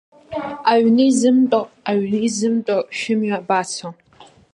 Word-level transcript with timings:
Аҩны 0.71 1.03
изымтәо, 1.09 1.61
аҩны 1.89 2.17
изымтәо, 2.27 2.77
шәымҩа 2.97 3.37
абацо? 3.41 3.89